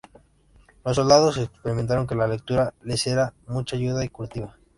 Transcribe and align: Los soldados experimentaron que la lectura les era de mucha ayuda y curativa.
Los 0.83 0.95
soldados 0.95 1.37
experimentaron 1.37 2.07
que 2.07 2.15
la 2.15 2.25
lectura 2.25 2.73
les 2.81 3.05
era 3.05 3.35
de 3.45 3.53
mucha 3.53 3.75
ayuda 3.75 4.03
y 4.03 4.09
curativa. 4.09 4.57